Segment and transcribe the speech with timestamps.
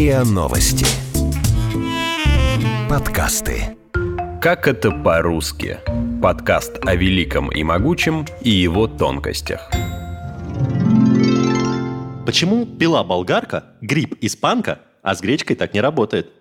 [0.00, 0.86] РИА Новости.
[2.88, 3.76] Подкасты.
[4.40, 5.76] Как это по-русски?
[6.22, 9.70] Подкаст о великом и могучем и его тонкостях.
[12.24, 16.32] Почему пила болгарка, гриб испанка, а с гречкой так не работает?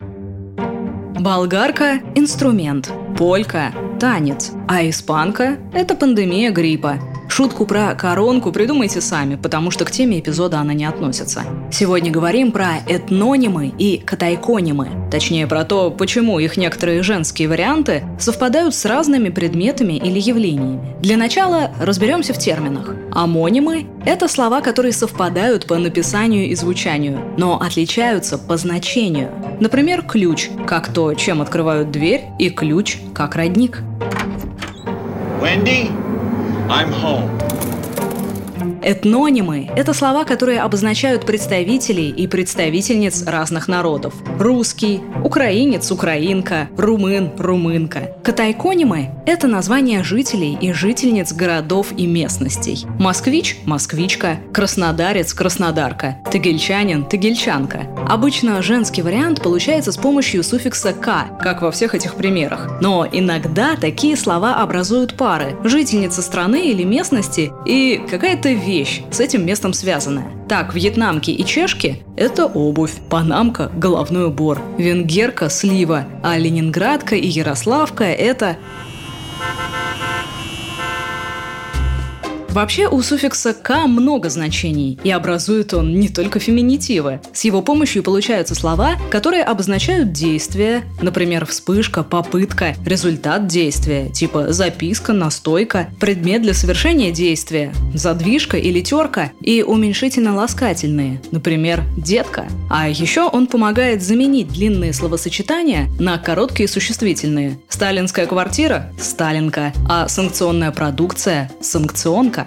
[1.19, 6.97] Болгарка– инструмент, полька– танец, а испанка– это пандемия гриппа–
[7.29, 11.43] Шутку про коронку придумайте сами, потому что к теме эпизода она не относится.
[11.71, 14.89] Сегодня говорим про этнонимы и катайконимы.
[15.11, 20.95] Точнее, про то, почему их некоторые женские варианты совпадают с разными предметами или явлениями.
[21.01, 22.95] Для начала разберемся в терминах.
[23.11, 29.31] Амонимы– это слова, которые совпадают по написанию и звучанию, но отличаются по значению.
[29.59, 33.81] Например, ключ– как то, чем открывают дверь, и ключ– как родник.
[35.41, 35.89] Wendy,
[36.69, 37.68] I'm home.
[38.81, 44.13] Этнонимы– это слова, которые обозначают представителей и представительниц разных народов.
[44.39, 48.15] Русский, украинец, украинка, румын, румынка.
[48.23, 52.85] Катайконимы– это названия жителей и жительниц городов и местностей.
[52.99, 57.87] Москвич– москвичка, краснодарец– краснодарка, тагильчанин– тагильчанка.
[58.07, 62.79] Обычно женский вариант получается с помощью суффикса «к», как во всех этих примерах.
[62.81, 69.45] Но иногда такие слова образуют пары– жительница страны или местности и какая-то вещь с этим
[69.45, 70.31] местом связанная.
[70.47, 78.03] Так, вьетнамки и чешки– это обувь, панамка– головной убор, венгерка– слива, а ленинградка и ярославка–
[78.05, 78.57] это
[82.51, 87.21] Вообще у суффикса «к» много значений, и образует он не только феминитивы.
[87.31, 95.13] С его помощью получаются слова, которые обозначают действие, например, вспышка, попытка, результат действия, типа записка,
[95.13, 102.47] настойка, предмет для совершения действия, задвижка или терка, и уменьшительно-ласкательные, например, детка.
[102.69, 107.59] А еще он помогает заменить длинные словосочетания на короткие существительные.
[107.69, 112.38] Сталинская квартира– Сталинка, а санкционная продукция– санкционка.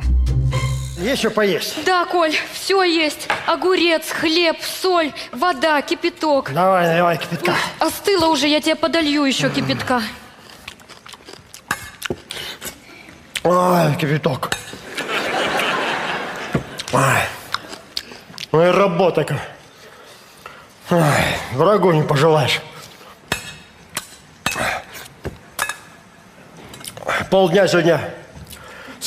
[0.98, 1.84] Есть что поесть?
[1.84, 3.28] Да, Коль, все есть.
[3.47, 6.53] Огурец, хлеб, соль, вода, кипяток.
[6.53, 7.54] Давай, наливай кипятка.
[7.80, 10.03] Остыло уже, я тебе подолью еще кипятка.
[13.42, 14.50] Ой, кипяток.
[16.92, 17.03] Ой.
[18.53, 19.38] Ну и работа как.
[20.91, 21.00] Ой,
[21.54, 22.60] врагу не пожелаешь.
[27.30, 27.98] Полдня сегодня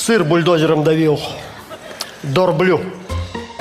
[0.06, 1.20] сыр бульдозером давил.
[2.22, 2.80] Дорблю.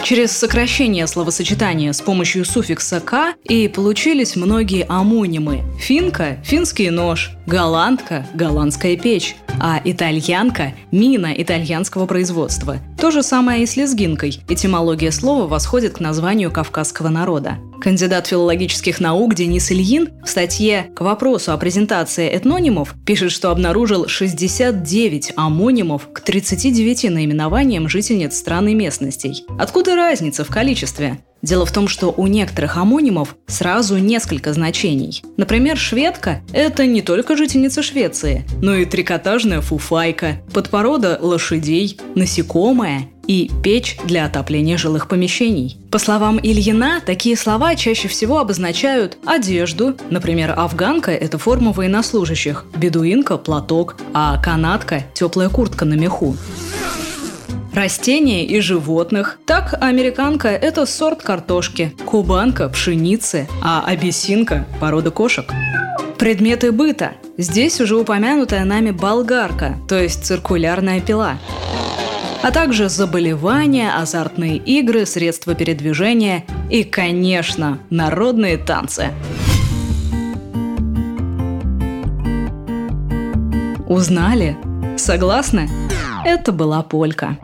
[0.03, 5.62] Через сокращение словосочетания с помощью суффикса «к» и получились многие амонимы.
[5.78, 12.78] Финка– финский нож, голландка– голландская печь, а итальянка– мина итальянского производства.
[12.99, 14.41] То же самое и с лезгинкой.
[14.49, 17.59] Этимология слова восходит к названию кавказского народа.
[17.81, 24.09] Кандидат филологических наук Денис Ильин в статье «К вопросу о презентации этнонимов» пишет, что обнаружил
[24.09, 29.44] 69 амонимов к 39 наименованиям жительниц стран и местностей.
[29.59, 31.19] Откуда разница в количестве?
[31.44, 35.22] Дело в том, что у некоторых амонимов сразу несколько значений.
[35.37, 43.50] Например, шведка– это не только жительница Швеции, но и трикотажная фуфайка, подпорода лошадей, насекомое и
[43.62, 45.77] печь для отопления жилых помещений.
[45.91, 53.37] По словам Ильина, такие слова чаще всего обозначают одежду, например, афганка– это форма военнослужащих, бедуинка–
[53.38, 56.37] платок, а канатка– теплая куртка на меху
[57.74, 59.38] растения и животных.
[59.46, 65.46] Так, американка– это сорт картошки, кубанка– пшеницы, а абиссинка– порода кошек.
[66.18, 67.12] Предметы быта.
[67.36, 71.38] Здесь уже упомянутая нами болгарка, то есть циркулярная пила
[72.44, 79.12] а также заболевания, азартные игры, средства передвижения и, конечно, народные танцы.
[83.88, 84.58] Узнали?
[84.98, 85.70] Согласны?
[86.26, 87.38] Это была полька.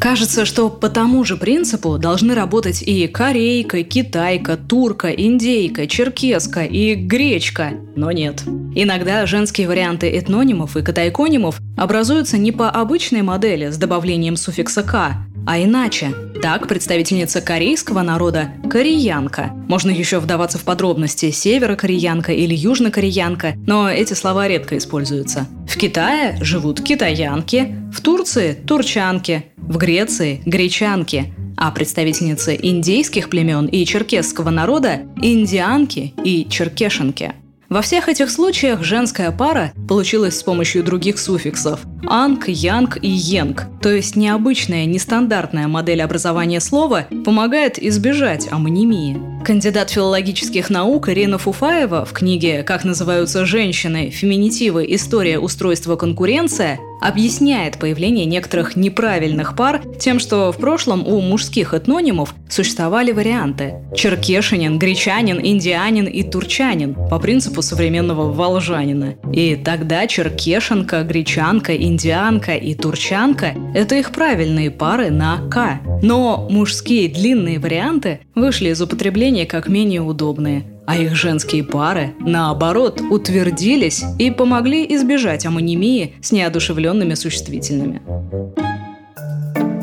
[0.00, 6.94] Кажется, что по тому же принципу должны работать и корейка, китайка, турка, индейка, черкеска и
[6.94, 8.42] гречка, но нет.
[8.74, 15.16] Иногда женские варианты этнонимов и катайконимов образуются не по обычной модели с добавлением суффикса «к»,
[15.46, 16.14] а иначе.
[16.42, 19.50] Так, представительница корейского народа– кореянка.
[19.66, 25.48] Можно еще вдаваться в подробности– северокореянка или южнокореянка, но эти слова редко используются.
[25.66, 33.84] В Китае живут китаянки, в Турции– турчанки, в Греции– гречанки, а представительницы индейских племен и
[33.84, 37.34] черкесского народа– индианки и черкешенки.
[37.68, 43.66] Во всех этих случаях женская пара получилась с помощью других суффиксов– анг, янг и йенг,
[43.82, 49.37] то есть необычная, нестандартная модель образования слова помогает избежать амонимии.
[49.48, 54.10] Кандидат филологических наук Ирина Фуфаева в книге «Как называются женщины.
[54.10, 54.84] Феминитивы.
[54.86, 62.34] История устройства конкуренция» объясняет появление некоторых неправильных пар тем, что в прошлом у мужских этнонимов
[62.50, 69.14] существовали варианты– черкешинин, гречанин, индианин и турчанин по принципу современного волжанина.
[69.32, 75.80] И тогда черкешенка, гречанка, индианка и турчанка– это их правильные пары на «к».
[76.02, 83.02] Но мужские длинные варианты вышли из употребления как менее удобные– а их женские пары, наоборот,
[83.10, 88.00] утвердились и помогли избежать амонимии с неодушевленными существительными.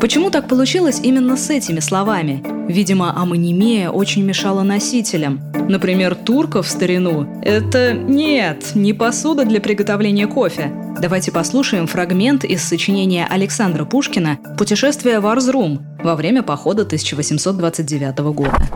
[0.00, 2.42] Почему так получилось именно с этими словами?
[2.68, 5.40] Видимо, амонимия очень мешала носителям.
[5.68, 10.70] Например, турка в старину– это нет, не посуда для приготовления кофе.
[11.00, 18.68] Давайте послушаем фрагмент из сочинения Александра Пушкина «Путешествие в Арзрум» во время похода 1829 года.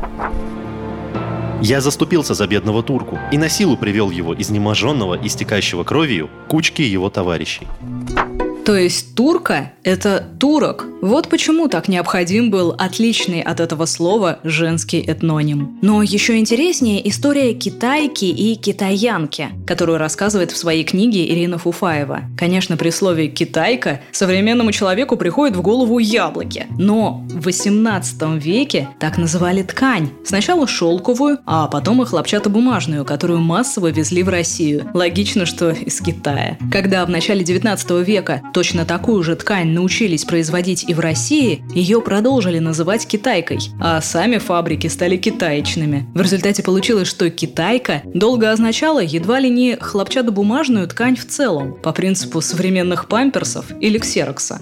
[1.62, 7.10] Я заступился за бедного турку и на силу привел его, изнеможенного, истекающего кровью, кучки его
[7.10, 7.66] товарищей.
[8.70, 10.86] То есть турка– это турок.
[11.02, 15.76] Вот почему так необходим был отличный от этого слова женский этноним.
[15.82, 22.20] Но еще интереснее история китайки и китаянки, которую рассказывает в своей книге Ирина Фуфаева.
[22.38, 26.66] Конечно, при слове «китайка» современному человеку приходит в голову яблоки.
[26.78, 30.10] Но в 18 веке так называли ткань.
[30.24, 34.88] Сначала шелковую, а потом и хлопчатобумажную, которую массово везли в Россию.
[34.94, 36.56] Логично, что из Китая.
[36.70, 42.02] Когда в начале 19 века Точно такую же ткань научились производить и в России, ее
[42.02, 46.06] продолжили называть китайкой, а сами фабрики стали китаечными.
[46.14, 51.92] В результате получилось, что китайка долго означала едва ли не хлопчатобумажную ткань в целом, по
[51.92, 54.60] принципу современных памперсов или ксерокса.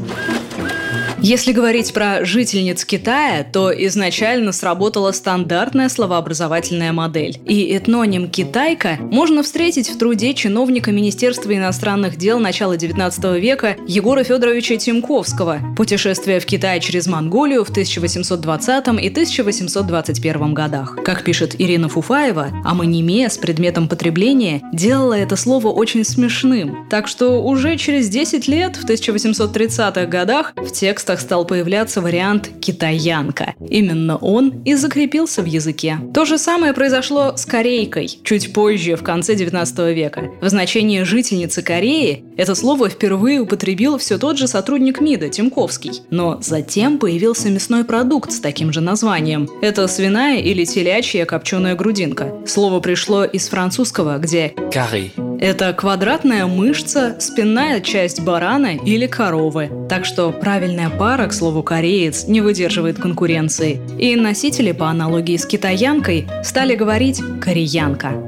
[1.20, 7.38] Если говорить про жительниц Китая, то изначально сработала стандартная словообразовательная модель.
[7.44, 14.23] И этноним «китайка» можно встретить в труде чиновника Министерства иностранных дел начала XIX века Егора
[14.23, 20.99] Федоровича Тимковского «Путешествие в Китай через Монголию в 1820 и 1821 годах».
[21.05, 26.87] Как пишет Ирина Фуфаева, амонимия с предметом потребления делала это слово очень смешным.
[26.88, 32.51] Так что уже через 10 лет, в 1830-х годах, в текст текстах стал появляться вариант
[32.61, 33.55] «китаянка».
[33.67, 35.99] Именно он и закрепился в языке.
[36.13, 40.31] То же самое произошло с корейкой, чуть позже, в конце 19 века.
[40.43, 46.03] В значении «жительницы Кореи» это слово впервые употребил все тот же сотрудник МИДа Тимковский.
[46.11, 49.49] Но затем появился мясной продукт с таким же названием.
[49.63, 52.35] Это свиная или телячья копченая грудинка.
[52.47, 59.70] Слово пришло из французского, где «карри» Это квадратная мышца, спинная часть барана или коровы.
[59.88, 63.81] Так что правильная пара, к слову, кореец, не выдерживает конкуренции.
[63.99, 68.28] И носители, по аналогии с китаянкой, стали говорить «кореянка».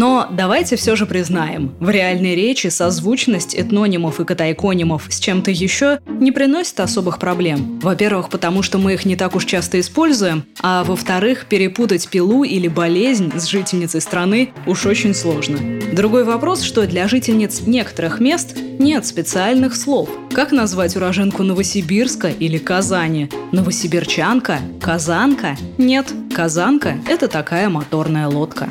[0.00, 5.98] Но давайте все же признаем, в реальной речи созвучность этнонимов и катайконимов с чем-то еще
[6.08, 7.78] не приносит особых проблем.
[7.82, 12.66] Во-первых, потому что мы их не так уж часто используем, а во-вторых, перепутать пилу или
[12.66, 15.58] болезнь с жительницей страны уж очень сложно.
[15.92, 20.08] Другой вопрос, что для жительниц некоторых мест нет специальных слов.
[20.32, 23.28] Как назвать уроженку Новосибирска или Казани?
[23.52, 24.60] Новосибирчанка?
[24.80, 25.58] Казанка?
[25.76, 28.70] Нет, казанка– это такая моторная лодка.